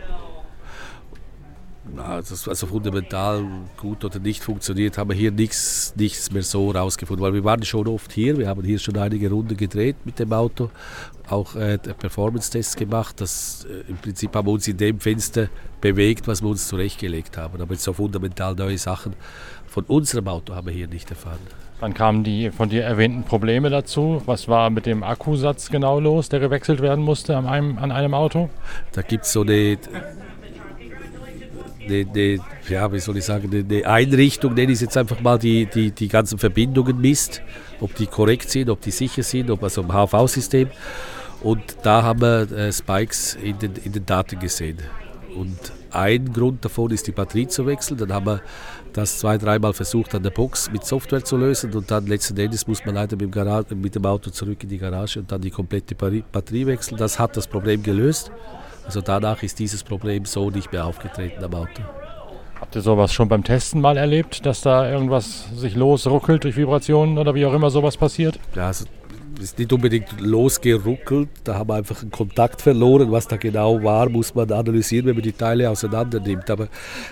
Also 1.97 2.67
fundamental 2.67 3.45
gut 3.77 4.05
oder 4.05 4.19
nicht 4.19 4.43
funktioniert, 4.43 4.99
haben 4.99 5.11
wir 5.11 5.17
hier 5.17 5.31
nichts, 5.31 5.95
nichts 5.97 6.31
mehr 6.31 6.43
so 6.43 6.71
rausgefunden, 6.71 7.25
weil 7.25 7.35
wir 7.35 7.45
waren 7.45 7.65
schon 7.65 7.87
oft 7.89 8.13
hier, 8.13 8.39
wir 8.39 8.49
haben 8.49 8.65
hier 8.65 8.79
schon 8.79 8.97
einige 8.97 9.31
Runden 9.31 9.57
gedreht 9.57 9.97
mit 10.05 10.19
dem 10.19 10.33
Auto, 10.33 10.71
auch 11.29 11.55
äh, 11.57 11.79
Performance-Tests 11.79 12.77
gemacht, 12.77 13.21
das 13.21 13.67
äh, 13.69 13.91
im 13.91 13.97
Prinzip 13.97 14.35
haben 14.35 14.47
wir 14.47 14.53
uns 14.53 14.69
in 14.69 14.77
dem 14.77 15.01
Fenster 15.01 15.49
bewegt, 15.81 16.27
was 16.29 16.43
wir 16.43 16.49
uns 16.49 16.69
zurechtgelegt 16.69 17.37
haben, 17.37 17.61
aber 17.61 17.75
so 17.77 17.93
fundamental 17.93 18.55
neue 18.55 18.79
Sachen 18.79 19.15
von 19.67 19.85
unserem 19.85 20.29
Auto 20.29 20.55
haben 20.55 20.67
wir 20.67 20.75
hier 20.75 20.89
nicht 20.89 21.11
erfahren. 21.11 21.39
Dann 21.81 21.95
kamen 21.95 22.25
die 22.25 22.51
von 22.51 22.69
dir 22.69 22.83
erwähnten 22.83 23.23
Probleme 23.23 23.71
dazu. 23.71 24.21
Was 24.27 24.49
war 24.49 24.69
mit 24.69 24.85
dem 24.85 25.05
Akkusatz 25.05 25.71
genau 25.71 26.01
los, 26.01 26.29
der 26.29 26.41
gewechselt 26.41 26.83
werden 26.83 27.05
musste 27.05 27.37
an 27.37 27.47
einem, 27.47 27.79
an 27.79 27.93
einem 27.93 28.15
Auto? 28.15 28.51
Da 28.93 29.03
gibt 29.03 29.25
es 29.25 29.33
so 29.33 29.43
eine 29.43 29.79
eine, 31.89 32.07
eine, 32.09 32.39
ja, 32.69 32.93
wie 32.93 33.01
soll 33.01 33.17
ich 33.17 33.25
sagen, 33.25 33.51
eine 33.53 33.87
Einrichtung, 33.87 34.55
nenne 34.55 34.73
ich 34.73 34.81
jetzt 34.81 34.97
einfach 34.97 35.21
mal, 35.21 35.39
die, 35.39 35.67
die 35.67 35.91
die 35.91 36.09
ganzen 36.09 36.39
Verbindungen 36.39 37.01
misst, 37.01 37.43
ob 37.81 37.95
die 37.95 38.07
korrekt 38.07 38.51
sind, 38.51 38.71
ob 38.71 38.81
die 38.81 38.91
sicher 38.91 39.23
sind, 39.23 39.51
ob 39.51 39.63
also 39.63 39.83
im 39.83 39.93
HV-System. 39.93 40.69
Und 41.43 41.63
da 41.83 42.03
haben 42.03 42.21
wir 42.21 42.51
äh, 42.51 42.73
Spikes 42.73 43.37
in 43.43 43.59
den, 43.59 43.73
in 43.85 43.93
den 43.93 44.05
Daten 44.05 44.39
gesehen. 44.39 44.79
Und 45.35 45.57
ein 45.91 46.33
Grund 46.33 46.65
davon 46.65 46.91
ist 46.91 47.07
die 47.07 47.13
Batterie 47.13 47.47
zu 47.47 47.67
wechseln. 47.67 47.97
Dann 47.99 48.13
haben 48.13 48.27
wir 48.27 48.43
das 48.93 49.19
zwei, 49.19 49.39
dreimal 49.39 49.73
versucht 49.73 50.15
an 50.15 50.23
der 50.23 50.31
Box 50.31 50.71
mit 50.73 50.85
Software 50.85 51.23
zu 51.25 51.37
lösen 51.37 51.73
und 51.75 51.91
dann 51.91 52.07
letzten 52.07 52.37
Endes 52.39 52.67
muss 52.67 52.85
man 52.85 52.97
leider 52.97 53.17
mit 53.17 53.35
dem, 53.35 53.81
mit 53.81 53.95
dem 53.95 54.07
Auto 54.07 54.31
zurück 54.31 54.63
in 54.63 54.69
die 54.69 54.79
Garage 54.79 55.21
und 55.21 55.31
dann 55.31 55.41
die 55.41 55.51
komplette 55.51 55.95
Batterie 55.95 56.67
wechseln. 56.67 56.99
Das 56.99 57.19
hat 57.19 57.37
das 57.37 57.47
Problem 57.47 57.83
gelöst. 57.83 58.33
Also 58.89 59.03
danach 59.03 59.43
ist 59.43 59.59
dieses 59.59 59.85
Problem 59.85 60.25
so 60.25 60.49
nicht 60.49 60.73
mehr 60.73 60.87
aufgetreten 60.87 61.45
am 61.45 61.53
Auto. 61.53 61.83
Habt 62.59 62.75
ihr 62.75 62.81
sowas 62.81 63.13
schon 63.13 63.29
beim 63.29 63.45
Testen 63.45 63.83
mal 63.83 63.99
erlebt, 63.99 64.47
dass 64.47 64.63
da 64.63 64.91
irgendwas 64.91 65.45
sich 65.55 65.77
losruckelt 65.77 66.45
durch 66.45 66.57
Vibrationen 66.57 67.19
oder 67.19 67.35
wie 67.35 67.45
auch 67.45 67.53
immer 67.53 67.69
sowas 67.69 67.99
passiert? 67.99 68.41
Ja, 68.55 68.69
also 68.69 68.87
ist 69.39 69.59
nicht 69.59 69.71
unbedingt 69.75 70.19
losgeruckelt, 70.23 71.29
da 71.45 71.57
haben 71.57 71.69
wir 71.69 71.75
einfach 71.75 72.01
einen 72.01 72.11
Kontakt 72.11 72.63
verloren. 72.63 73.13
Was 73.13 73.29
da 73.29 73.37
genau 73.37 73.83
war, 73.83 74.09
muss 74.09 74.35
man 74.35 74.51
analysieren, 74.51 75.05
wenn 75.05 75.17
man 75.17 75.23
die 75.23 75.33
Teile 75.33 75.69
auseinander 75.69 76.19
nimmt. 76.19 76.49
Aber 76.49 76.69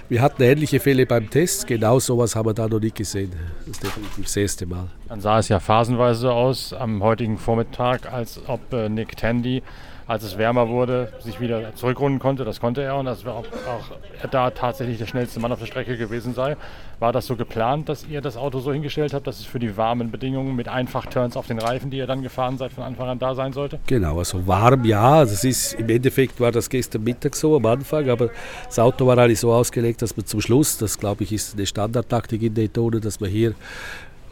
wir 0.09 0.23
hatten 0.23 0.43
ähnliche 0.43 0.81
Fälle 0.81 1.05
beim 1.05 1.29
Test, 1.29 1.67
genau 1.67 2.01
sowas 2.01 2.35
haben 2.35 2.47
wir 2.47 2.55
da 2.55 2.67
noch 2.69 2.81
nicht 2.81 2.97
gesehen. 2.97 3.33
Das 3.67 3.77
ist 3.77 3.85
definitiv 3.85 4.25
das 4.25 4.37
erste 4.37 4.65
Mal. 4.65 4.89
Dann 5.11 5.21
sah 5.21 5.39
es 5.41 5.51
ja 5.51 5.61
phasenweise 5.61 6.33
aus 6.33 6.73
am 6.73 7.03
heutigen 7.03 7.37
Vormittag, 7.37 8.11
als 8.11 8.41
ob 8.49 8.73
äh, 8.73 8.89
Nick 8.89 9.19
Tandy 9.19 9.63
als 10.07 10.23
es 10.23 10.39
wärmer 10.39 10.69
wurde, 10.69 11.13
sich 11.21 11.41
wieder 11.41 11.75
zurückrunden 11.75 12.21
konnte. 12.21 12.45
Das 12.45 12.61
konnte 12.61 12.83
er 12.83 12.97
und 12.97 13.07
dass 13.07 13.27
auch, 13.27 13.45
auch 13.45 13.91
er 14.23 14.29
da 14.29 14.51
tatsächlich 14.51 14.99
der 14.99 15.07
schnellste 15.07 15.41
Mann 15.41 15.51
auf 15.51 15.59
der 15.59 15.67
Strecke 15.67 15.97
gewesen 15.97 16.33
sei. 16.33 16.57
War 16.99 17.13
das 17.13 17.27
so 17.27 17.37
geplant, 17.37 17.89
dass 17.89 18.07
ihr 18.07 18.21
das 18.21 18.37
Auto 18.37 18.61
so 18.61 18.73
hingestellt 18.73 19.13
habt, 19.13 19.27
dass 19.27 19.41
es 19.41 19.45
für 19.45 19.59
die 19.59 19.77
warmen 19.77 20.11
Bedingungen 20.11 20.55
mit 20.55 20.69
Einfach-Turns 20.69 21.37
auf 21.37 21.47
den 21.49 21.59
Reifen, 21.59 21.91
die 21.91 21.99
ihr 21.99 22.07
dann 22.07 22.23
gefahren 22.23 22.57
seid, 22.57 22.73
von 22.73 22.85
Anfang 22.85 23.09
an 23.09 23.19
da 23.19 23.35
sein 23.35 23.53
sollte? 23.53 23.81
Genau, 23.87 24.19
also 24.19 24.47
warm 24.47 24.85
ja. 24.85 25.21
Das 25.21 25.45
ist, 25.45 25.75
Im 25.75 25.89
Endeffekt 25.89 26.41
war 26.41 26.53
das 26.53 26.71
gestern 26.71 27.03
Mittag 27.03 27.35
so 27.35 27.57
am 27.57 27.67
Anfang, 27.67 28.09
aber 28.09 28.31
das 28.65 28.79
Auto 28.79 29.07
war 29.07 29.19
eigentlich 29.19 29.41
so 29.41 29.53
ausgelegt, 29.53 30.01
dass 30.03 30.17
man 30.17 30.25
zum 30.25 30.41
Schluss, 30.41 30.79
das 30.79 30.99
glaube 30.99 31.25
ich 31.25 31.33
ist 31.33 31.55
eine 31.55 31.67
Standardtaktik 31.67 32.43
in 32.43 32.55
Daytona, 32.55 33.01
dass 33.01 33.21
man 33.21 33.29
hier 33.29 33.55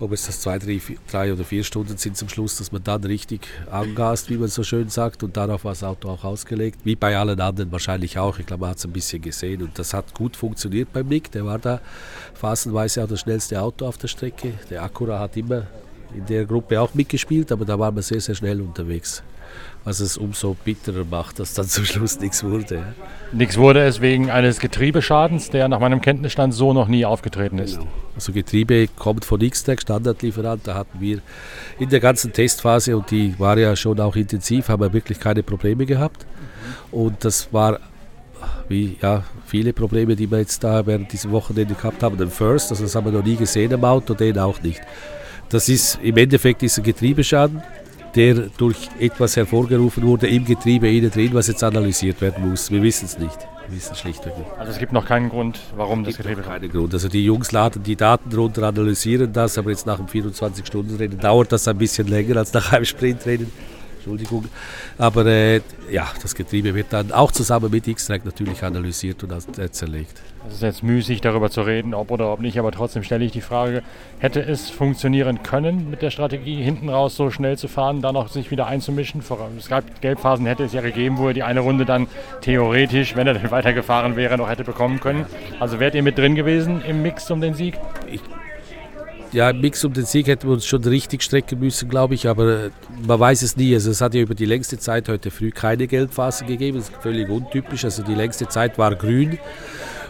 ob 0.00 0.12
es 0.12 0.26
das 0.26 0.40
zwei, 0.40 0.58
drei, 0.58 0.80
drei 1.10 1.32
oder 1.32 1.44
vier 1.44 1.64
Stunden 1.64 1.96
sind 1.96 2.16
zum 2.16 2.28
Schluss, 2.28 2.56
dass 2.56 2.72
man 2.72 2.82
dann 2.82 3.04
richtig 3.04 3.46
angast, 3.70 4.30
wie 4.30 4.36
man 4.36 4.48
so 4.48 4.62
schön 4.62 4.88
sagt. 4.88 5.22
Und 5.22 5.36
darauf 5.36 5.64
war 5.64 5.72
das 5.72 5.84
Auto 5.84 6.08
auch 6.08 6.24
ausgelegt. 6.24 6.80
Wie 6.84 6.96
bei 6.96 7.16
allen 7.16 7.40
anderen 7.40 7.70
wahrscheinlich 7.72 8.18
auch. 8.18 8.38
Ich 8.38 8.46
glaube, 8.46 8.62
man 8.62 8.70
hat 8.70 8.78
es 8.78 8.84
ein 8.84 8.92
bisschen 8.92 9.22
gesehen. 9.22 9.62
Und 9.62 9.78
das 9.78 9.94
hat 9.94 10.14
gut 10.14 10.36
funktioniert 10.36 10.92
beim 10.92 11.06
Nick. 11.06 11.30
Der 11.32 11.44
war 11.44 11.58
da 11.58 11.80
phasenweise 12.34 13.04
auch 13.04 13.08
das 13.08 13.20
schnellste 13.20 13.60
Auto 13.60 13.86
auf 13.86 13.98
der 13.98 14.08
Strecke. 14.08 14.54
Der 14.70 14.82
Acura 14.82 15.18
hat 15.18 15.36
immer 15.36 15.66
in 16.14 16.26
der 16.26 16.44
Gruppe 16.44 16.80
auch 16.80 16.94
mitgespielt, 16.94 17.50
aber 17.50 17.64
da 17.64 17.78
waren 17.78 17.94
wir 17.94 18.02
sehr, 18.02 18.20
sehr 18.20 18.34
schnell 18.34 18.60
unterwegs 18.60 19.22
was 19.84 20.00
es 20.00 20.16
umso 20.16 20.56
bitterer 20.64 21.04
macht, 21.08 21.38
dass 21.38 21.54
dann 21.54 21.68
zum 21.68 21.84
Schluss 21.84 22.18
nichts 22.18 22.42
wurde. 22.42 22.94
Nichts 23.32 23.58
wurde 23.58 23.84
es 23.84 24.00
wegen 24.00 24.30
eines 24.30 24.58
Getriebeschadens, 24.58 25.50
der 25.50 25.68
nach 25.68 25.78
meinem 25.78 26.00
Kenntnisstand 26.00 26.54
so 26.54 26.73
noch 26.73 26.88
nie 26.88 27.04
aufgetreten 27.04 27.58
ist. 27.58 27.78
Genau. 27.78 27.90
Also 28.14 28.32
Getriebe 28.32 28.88
kommt 28.96 29.25
von 29.25 29.40
X-Tech, 29.40 29.80
Standardlieferant. 29.82 30.66
Da 30.66 30.75
hatten 30.75 31.00
wir 31.00 31.20
in 31.78 31.90
der 31.90 32.00
ganzen 32.00 32.32
Testphase, 32.32 32.96
und 32.96 33.11
die 33.11 33.38
war 33.38 33.58
ja 33.58 33.76
schon 33.76 34.00
auch 34.00 34.16
intensiv, 34.16 34.68
haben 34.68 34.80
wir 34.80 34.92
wirklich 34.92 35.20
keine 35.20 35.42
Probleme 35.42 35.84
gehabt. 35.84 36.25
Und 36.90 37.25
das 37.25 37.52
war 37.52 37.78
wie 38.68 38.96
ja, 39.00 39.25
viele 39.46 39.73
Probleme, 39.73 40.16
die 40.16 40.30
wir 40.30 40.38
jetzt 40.38 40.64
da 40.64 40.87
während 40.87 41.12
diesem 41.12 41.30
Wochenende 41.32 41.75
gehabt 41.75 42.02
haben. 42.02 42.16
Den 42.16 42.30
First, 42.30 42.70
also 42.70 42.84
das 42.84 42.94
haben 42.94 43.06
wir 43.06 43.12
noch 43.12 43.25
nie 43.25 43.37
gesehen 43.37 43.73
am 43.75 43.84
Auto, 43.84 44.14
den 44.14 44.38
auch 44.38 44.62
nicht. 44.62 44.80
Das 45.50 45.68
ist 45.68 45.99
im 46.02 46.16
Endeffekt 46.16 46.62
ist 46.62 46.78
ein 46.78 46.84
Getriebeschaden 46.84 47.62
der 48.14 48.49
durch 48.56 48.88
etwas 48.99 49.37
hervorgerufen 49.37 50.04
wurde 50.04 50.26
im 50.28 50.44
Getriebe 50.44 50.88
innen 50.88 51.11
drin, 51.11 51.30
was 51.33 51.49
jetzt 51.49 51.62
analysiert 51.64 52.21
werden 52.21 52.49
muss. 52.49 52.71
Wir 52.71 52.83
wissen 52.83 53.06
es 53.06 53.18
nicht. 53.18 53.38
Wir 53.68 53.76
wissen 53.76 53.94
schlichtweg 53.97 54.37
nicht. 54.38 54.50
Also 54.59 54.73
es 54.73 54.78
gibt 54.78 54.92
noch 54.92 55.06
keinen 55.06 55.30
Grund, 55.30 55.59
warum 55.76 56.04
das 56.04 56.16
Getriebe... 56.16 56.42
Keinen 56.42 56.71
Grund. 56.71 56.92
Also 56.92 57.09
die 57.09 57.25
Jungs 57.25 57.50
laden 57.52 57.83
die 57.83 57.97
Daten 57.97 58.33
runter, 58.33 58.62
analysieren 58.64 59.33
das, 59.33 59.59
aber 59.59 59.71
jetzt 59.71 59.87
nach 59.87 59.97
dem 59.97 60.06
24-Stunden-Rennen 60.06 61.18
dauert 61.18 61.50
das 61.52 61.66
ein 61.66 61.78
bisschen 61.78 62.06
länger 62.09 62.37
als 62.37 62.52
nach 62.52 62.73
einem 62.73 62.85
Sprintrennen. 62.85 63.50
Entschuldigung. 64.04 64.44
Aber 64.99 65.25
äh, 65.25 65.61
ja, 65.90 66.06
das 66.20 66.34
Getriebe 66.34 66.75
wird 66.75 66.92
dann 66.92 67.11
auch 67.12 67.32
zusammen 67.32 67.70
mit 67.70 67.88
X-Track 67.88 68.25
natürlich 68.25 68.62
analysiert 68.62 69.23
und 69.23 69.32
äh, 69.58 69.70
zerlegt. 69.70 70.20
Es 70.46 70.56
ist 70.56 70.62
jetzt 70.62 70.82
müßig, 70.82 71.23
darüber 71.23 71.49
zu 71.49 71.62
reden, 71.62 71.94
ob 71.94 72.11
oder 72.11 72.30
ob 72.30 72.40
nicht, 72.40 72.58
aber 72.58 72.70
trotzdem 72.70 73.02
stelle 73.02 73.25
ich 73.25 73.32
die 73.32 73.40
Frage, 73.40 73.82
hätte 74.18 74.42
es 74.42 74.68
funktionieren 74.68 75.42
können 75.42 75.88
mit 75.88 76.02
der 76.02 76.11
Strategie, 76.11 76.62
hinten 76.62 76.90
raus 76.90 77.16
so 77.16 77.30
schnell 77.30 77.56
zu 77.56 77.66
fahren, 77.66 78.02
dann 78.02 78.12
noch 78.12 78.28
sich 78.28 78.50
wieder 78.50 78.66
einzumischen? 78.66 79.23
Es 79.58 79.68
gab 79.68 80.02
Gelbphasen, 80.02 80.44
hätte 80.44 80.64
es 80.64 80.75
ja 80.75 80.82
gegeben, 80.82 81.16
wo 81.16 81.28
er 81.28 81.34
die 81.34 81.42
eine 81.42 81.61
Runde 81.61 81.87
dann 81.87 82.08
theoretisch, 82.42 83.16
wenn 83.16 83.26
er 83.26 83.34
denn 83.34 83.50
weitergefahren 83.50 84.16
wäre, 84.16 84.37
noch 84.37 84.50
hätte 84.50 84.64
bekommen 84.64 85.00
können. 85.00 85.25
Also 85.61 85.80
wärt 85.80 85.94
ihr 85.94 86.02
mit 86.02 86.18
drin 86.18 86.34
gewesen 86.34 86.82
im 86.87 87.00
Mix 87.00 87.30
um 87.30 87.40
den 87.40 87.54
Sieg? 87.54 87.78
Ich 88.12 88.20
ja, 89.35 89.50
im 89.50 89.61
Mix 89.61 89.85
um 89.85 89.93
den 89.93 90.05
Sieg 90.05 90.29
hätten 90.29 90.47
wir 90.47 90.55
uns 90.55 90.64
schon 90.64 90.83
richtig 90.85 91.23
strecken 91.23 91.59
müssen, 91.59 91.88
glaube 91.88 92.14
ich, 92.14 92.29
aber 92.29 92.67
äh, 92.67 92.71
man 93.07 93.19
weiß 93.19 93.43
es 93.43 93.57
nie. 93.57 93.75
Also 93.75 93.91
es 93.91 94.00
hat 94.00 94.14
ja 94.14 94.21
über 94.21 94.35
die 94.35 94.47
längste 94.47 94.79
Zeit 94.79 95.09
heute 95.09 95.31
früh 95.31 95.50
keine 95.50 95.87
Gelbphase 95.87 96.45
gegeben, 96.45 96.79
das 96.79 96.88
ist 96.88 96.97
völlig 97.03 97.29
untypisch. 97.29 97.85
Also 97.85 98.03
die 98.03 98.14
längste 98.14 98.49
Zeit 98.49 98.79
war 98.79 98.95
grün 98.95 99.38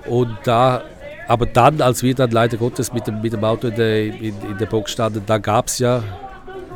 und 0.07 0.37
da 0.45 0.85
aber 1.27 1.47
dann, 1.47 1.81
als 1.81 2.03
wir 2.03 2.15
dann 2.15 2.31
leider 2.31 2.59
Gottes 2.59 2.93
mit 2.93 3.07
dem, 3.07 3.23
mit 3.23 3.33
dem 3.33 3.43
Auto 3.45 3.69
in 3.69 3.77
der, 3.77 4.05
in, 4.05 4.35
in 4.51 4.59
der 4.59 4.67
Box 4.67 4.93
standen, 4.93 5.23
da 5.25 5.39
gab 5.39 5.69
es 5.69 5.79
ja 5.79 6.05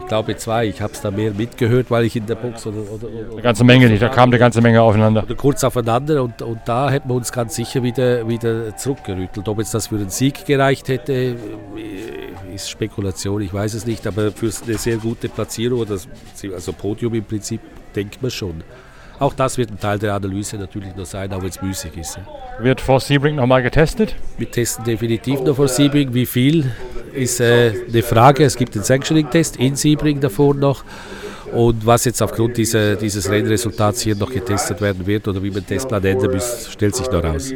glaube 0.09 0.37
zwei. 0.37 0.67
Ich 0.67 0.81
habe 0.81 0.93
es 0.93 1.00
da 1.00 1.11
mehr 1.11 1.33
mitgehört, 1.33 1.90
weil 1.90 2.05
ich 2.05 2.17
in 2.17 2.26
der 2.26 2.35
Box 2.35 2.67
oder, 2.67 2.78
oder, 2.78 3.09
oder 3.09 3.33
eine 3.33 3.43
ganze 3.43 3.62
Menge 3.62 3.88
nicht. 3.88 4.02
Da 4.02 4.09
kam 4.09 4.31
eine 4.31 4.38
ganze 4.38 4.61
Menge 4.61 4.83
aufeinander. 4.83 5.23
Oder 5.23 5.35
kurz 5.35 5.62
aufeinander 5.62 6.23
und, 6.23 6.43
und 6.43 6.61
da 6.64 6.90
hätten 6.90 7.09
wir 7.09 7.14
uns 7.14 7.31
ganz 7.31 7.55
sicher 7.55 7.83
wieder, 7.83 8.26
wieder 8.26 8.76
zurückgerüttelt. 8.76 9.49
Ob 9.49 9.59
jetzt 9.59 9.75
das 9.75 9.88
für 9.88 9.99
den 9.99 10.09
Sieg 10.09 10.47
gereicht 10.47 10.88
hätte, 10.88 11.12
äh, 11.12 11.37
ist 12.62 12.70
Spekulation. 12.70 13.40
Ich 13.42 13.52
weiß 13.52 13.74
es 13.74 13.86
nicht, 13.86 14.06
aber 14.06 14.32
für 14.32 14.50
eine 14.66 14.78
sehr 14.78 14.96
gute 14.96 15.28
Platzierung, 15.28 15.86
also 15.88 16.72
Podium 16.72 17.14
im 17.14 17.24
Prinzip, 17.24 17.60
denkt 17.94 18.20
man 18.20 18.30
schon. 18.30 18.62
Auch 19.18 19.34
das 19.34 19.58
wird 19.58 19.70
ein 19.70 19.80
Teil 19.80 19.98
der 19.98 20.14
Analyse 20.14 20.56
natürlich 20.56 20.94
noch 20.94 21.06
sein, 21.06 21.32
auch 21.32 21.42
wenn 21.42 21.48
es 21.48 21.60
müßig 21.60 21.96
ist. 21.96 22.18
Wird 22.60 22.80
vor 22.80 23.00
Sebring 23.00 23.34
nochmal 23.36 23.62
getestet? 23.62 24.14
Wir 24.36 24.50
testen 24.50 24.84
definitiv 24.84 25.40
noch 25.40 25.56
vor 25.56 25.66
Sebring. 25.66 26.14
Wie 26.14 26.26
viel 26.26 26.70
ist 27.12 27.40
äh, 27.40 27.72
eine 27.88 28.02
Frage. 28.02 28.44
Es 28.44 28.56
gibt 28.56 28.74
den 28.76 28.84
Sanctioning-Test 28.84 29.56
in 29.56 29.74
Sebring 29.74 30.20
davor 30.20 30.54
noch. 30.54 30.84
Und 31.52 31.84
was 31.84 32.04
jetzt 32.04 32.22
aufgrund 32.22 32.56
dieser, 32.58 32.94
dieses 32.96 33.28
Rennresultats 33.28 34.02
hier 34.02 34.14
noch 34.14 34.30
getestet 34.30 34.80
werden 34.80 35.06
wird 35.06 35.26
oder 35.26 35.42
wie 35.42 35.50
man 35.50 35.60
den 35.60 35.66
Testplan 35.66 36.04
ändern 36.04 36.32
muss, 36.32 36.70
stellt 36.70 36.94
sich 36.94 37.10
noch 37.10 37.24
raus. 37.24 37.52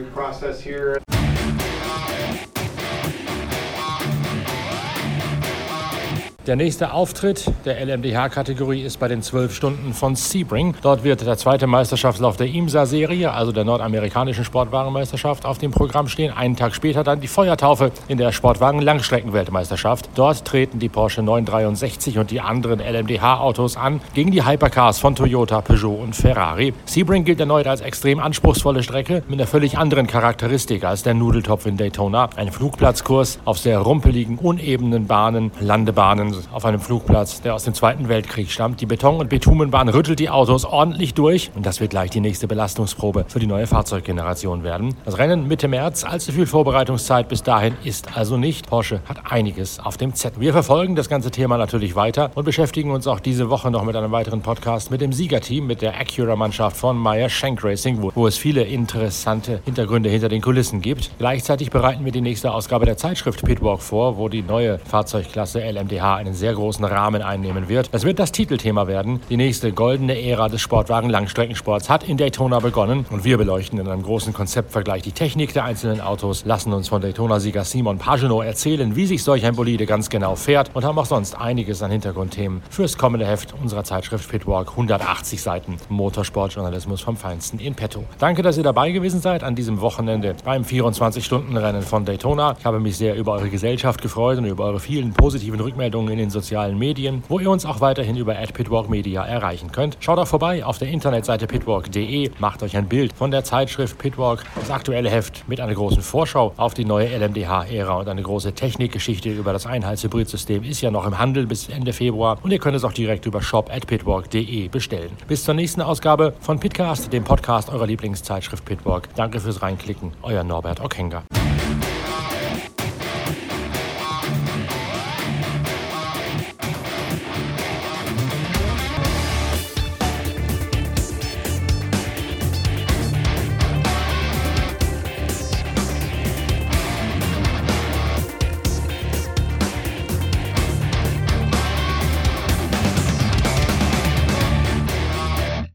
Der 6.44 6.56
nächste 6.56 6.92
Auftritt 6.92 7.48
der 7.64 7.80
LMDH-Kategorie 7.86 8.82
ist 8.82 8.98
bei 8.98 9.06
den 9.06 9.22
12 9.22 9.54
Stunden 9.54 9.94
von 9.94 10.16
Sebring. 10.16 10.74
Dort 10.82 11.04
wird 11.04 11.24
der 11.24 11.36
zweite 11.38 11.68
Meisterschaftslauf 11.68 12.36
der 12.36 12.48
IMSA-Serie, 12.48 13.30
also 13.30 13.52
der 13.52 13.62
nordamerikanischen 13.62 14.44
Sportwagenmeisterschaft, 14.44 15.46
auf 15.46 15.58
dem 15.58 15.70
Programm 15.70 16.08
stehen. 16.08 16.32
Einen 16.32 16.56
Tag 16.56 16.74
später 16.74 17.04
dann 17.04 17.20
die 17.20 17.28
Feuertaufe 17.28 17.92
in 18.08 18.18
der 18.18 18.32
Sportwagen-Langstreckenweltmeisterschaft. 18.32 20.10
Dort 20.16 20.44
treten 20.44 20.80
die 20.80 20.88
Porsche 20.88 21.22
963 21.22 22.18
und 22.18 22.32
die 22.32 22.40
anderen 22.40 22.80
LMDH-Autos 22.80 23.76
an 23.76 24.00
gegen 24.12 24.32
die 24.32 24.44
Hypercars 24.44 24.98
von 24.98 25.14
Toyota, 25.14 25.60
Peugeot 25.60 25.94
und 26.02 26.16
Ferrari. 26.16 26.74
Sebring 26.86 27.22
gilt 27.24 27.38
erneut 27.38 27.68
als 27.68 27.82
extrem 27.82 28.18
anspruchsvolle 28.18 28.82
Strecke 28.82 29.22
mit 29.28 29.38
einer 29.38 29.46
völlig 29.46 29.78
anderen 29.78 30.08
Charakteristik 30.08 30.82
als 30.82 31.04
der 31.04 31.14
Nudeltopf 31.14 31.66
in 31.66 31.76
Daytona. 31.76 32.30
Ein 32.34 32.50
Flugplatzkurs 32.50 33.38
auf 33.44 33.60
sehr 33.60 33.78
rumpeligen, 33.78 34.38
unebenen 34.38 35.06
Bahnen, 35.06 35.52
Landebahnen 35.60 36.31
auf 36.52 36.64
einem 36.64 36.80
Flugplatz, 36.80 37.40
der 37.42 37.54
aus 37.54 37.64
dem 37.64 37.74
Zweiten 37.74 38.08
Weltkrieg 38.08 38.50
stammt. 38.50 38.80
Die 38.80 38.86
Beton- 38.86 39.20
und 39.20 39.28
Bitumenbahn 39.28 39.88
rüttelt 39.88 40.18
die 40.18 40.30
Autos 40.30 40.64
ordentlich 40.64 41.14
durch 41.14 41.50
und 41.54 41.66
das 41.66 41.80
wird 41.80 41.90
gleich 41.90 42.10
die 42.10 42.20
nächste 42.20 42.46
Belastungsprobe 42.46 43.24
für 43.28 43.38
die 43.38 43.46
neue 43.46 43.66
Fahrzeuggeneration 43.66 44.62
werden. 44.64 44.94
Das 45.04 45.18
Rennen 45.18 45.48
Mitte 45.48 45.68
März, 45.68 46.04
allzu 46.04 46.32
viel 46.32 46.46
Vorbereitungszeit 46.46 47.28
bis 47.28 47.42
dahin 47.42 47.74
ist 47.84 48.16
also 48.16 48.36
nicht. 48.36 48.68
Porsche 48.68 49.00
hat 49.08 49.30
einiges 49.30 49.80
auf 49.80 49.96
dem 49.96 50.14
Zettel. 50.14 50.40
Wir 50.40 50.52
verfolgen 50.52 50.96
das 50.96 51.08
ganze 51.08 51.30
Thema 51.30 51.56
natürlich 51.58 51.94
weiter 51.96 52.30
und 52.34 52.44
beschäftigen 52.44 52.90
uns 52.90 53.06
auch 53.06 53.20
diese 53.20 53.50
Woche 53.50 53.70
noch 53.70 53.84
mit 53.84 53.96
einem 53.96 54.12
weiteren 54.12 54.42
Podcast 54.42 54.90
mit 54.90 55.00
dem 55.00 55.12
Siegerteam, 55.12 55.66
mit 55.66 55.82
der 55.82 55.98
Acura-Mannschaft 55.98 56.76
von 56.76 56.96
Meyer 56.96 57.28
Shank 57.28 57.62
Racing, 57.64 58.02
wo, 58.02 58.12
wo 58.14 58.26
es 58.26 58.36
viele 58.36 58.62
interessante 58.62 59.60
Hintergründe 59.64 60.08
hinter 60.08 60.28
den 60.28 60.42
Kulissen 60.42 60.80
gibt. 60.80 61.10
Gleichzeitig 61.18 61.70
bereiten 61.70 62.04
wir 62.04 62.12
die 62.12 62.20
nächste 62.20 62.52
Ausgabe 62.52 62.86
der 62.86 62.96
Zeitschrift 62.96 63.44
Pitwalk 63.44 63.82
vor, 63.82 64.16
wo 64.16 64.28
die 64.28 64.42
neue 64.42 64.78
Fahrzeugklasse 64.78 65.60
LMDH 65.60 66.20
einen 66.22 66.34
sehr 66.34 66.54
großen 66.54 66.84
Rahmen 66.84 67.20
einnehmen 67.20 67.68
wird. 67.68 67.92
Das 67.92 68.04
wird 68.04 68.20
das 68.20 68.30
Titelthema 68.30 68.86
werden. 68.86 69.20
Die 69.28 69.36
nächste 69.36 69.72
goldene 69.72 70.20
Ära 70.22 70.48
des 70.48 70.60
Sportwagen-Langstreckensports 70.60 71.90
hat 71.90 72.08
in 72.08 72.16
Daytona 72.16 72.60
begonnen 72.60 73.06
und 73.10 73.24
wir 73.24 73.38
beleuchten 73.38 73.80
in 73.80 73.88
einem 73.88 74.04
großen 74.04 74.32
Konzeptvergleich 74.32 75.02
die 75.02 75.10
Technik 75.10 75.52
der 75.52 75.64
einzelnen 75.64 76.00
Autos, 76.00 76.44
lassen 76.44 76.72
uns 76.72 76.88
von 76.88 77.02
Daytona-Sieger 77.02 77.64
Simon 77.64 77.98
Pagenaud 77.98 78.44
erzählen, 78.44 78.94
wie 78.94 79.06
sich 79.06 79.24
solch 79.24 79.44
ein 79.44 79.56
Bolide 79.56 79.84
ganz 79.84 80.10
genau 80.10 80.36
fährt 80.36 80.70
und 80.74 80.84
haben 80.84 80.96
auch 80.96 81.06
sonst 81.06 81.36
einiges 81.36 81.82
an 81.82 81.90
Hintergrundthemen 81.90 82.62
fürs 82.70 82.96
kommende 82.96 83.26
Heft 83.26 83.52
unserer 83.60 83.82
Zeitschrift 83.82 84.30
Pitwalk. 84.30 84.70
180 84.70 85.42
Seiten 85.42 85.76
Motorsportjournalismus 85.88 87.00
vom 87.00 87.16
Feinsten 87.16 87.58
in 87.58 87.74
petto. 87.74 88.04
Danke, 88.20 88.42
dass 88.42 88.56
ihr 88.56 88.62
dabei 88.62 88.92
gewesen 88.92 89.20
seid 89.20 89.42
an 89.42 89.56
diesem 89.56 89.80
Wochenende 89.80 90.36
beim 90.44 90.62
24-Stunden-Rennen 90.62 91.82
von 91.82 92.04
Daytona. 92.04 92.54
Ich 92.58 92.64
habe 92.64 92.78
mich 92.78 92.96
sehr 92.96 93.16
über 93.16 93.32
eure 93.32 93.50
Gesellschaft 93.50 94.00
gefreut 94.00 94.38
und 94.38 94.44
über 94.44 94.66
eure 94.66 94.78
vielen 94.78 95.12
positiven 95.12 95.60
Rückmeldungen 95.60 96.11
in 96.12 96.18
den 96.18 96.30
sozialen 96.30 96.78
Medien, 96.78 97.22
wo 97.28 97.38
ihr 97.38 97.50
uns 97.50 97.66
auch 97.66 97.80
weiterhin 97.80 98.16
über 98.16 98.34
@pitwalkmedia 98.34 99.24
erreichen 99.24 99.72
könnt. 99.72 99.96
Schaut 100.00 100.18
auch 100.18 100.26
vorbei 100.26 100.64
auf 100.64 100.78
der 100.78 100.88
Internetseite 100.88 101.46
pitwalk.de, 101.46 102.30
macht 102.38 102.62
euch 102.62 102.76
ein 102.76 102.86
Bild 102.86 103.12
von 103.12 103.30
der 103.30 103.44
Zeitschrift 103.44 103.98
Pitwalk, 103.98 104.44
das 104.54 104.70
aktuelle 104.70 105.10
Heft 105.10 105.48
mit 105.48 105.60
einer 105.60 105.74
großen 105.74 106.02
Vorschau 106.02 106.52
auf 106.56 106.74
die 106.74 106.84
neue 106.84 107.08
LMDH-Ära 107.08 107.94
und 107.94 108.08
eine 108.08 108.22
große 108.22 108.52
Technikgeschichte 108.52 109.30
über 109.30 109.52
das 109.52 109.66
Einheitshybridsystem 109.66 110.62
ist 110.62 110.80
ja 110.80 110.90
noch 110.90 111.06
im 111.06 111.18
Handel 111.18 111.46
bis 111.46 111.68
Ende 111.68 111.92
Februar 111.92 112.38
und 112.42 112.50
ihr 112.50 112.58
könnt 112.58 112.76
es 112.76 112.84
auch 112.84 112.92
direkt 112.92 113.26
über 113.26 113.42
shop@pitwalk.de 113.42 114.68
bestellen. 114.68 115.10
Bis 115.26 115.44
zur 115.44 115.54
nächsten 115.54 115.80
Ausgabe 115.80 116.34
von 116.40 116.60
Pitcast, 116.60 117.12
dem 117.12 117.24
Podcast 117.24 117.70
eurer 117.70 117.86
Lieblingszeitschrift 117.86 118.64
Pitwalk. 118.64 119.08
Danke 119.16 119.40
fürs 119.40 119.62
Reinklicken, 119.62 120.12
euer 120.22 120.44
Norbert 120.44 120.80
Okenga. 120.80 121.24